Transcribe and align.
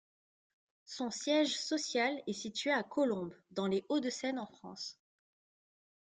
Son 0.87 1.11
siège 1.11 1.55
social 1.59 2.19
est 2.25 2.33
situé 2.33 2.71
à 2.71 2.81
Colombes, 2.81 3.35
dans 3.51 3.67
les 3.67 3.85
Hauts-de-Seine 3.89 4.39
en 4.39 4.47
France. 4.47 4.97